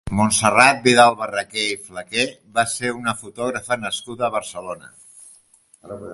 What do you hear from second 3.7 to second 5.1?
nascuda a Barcelona.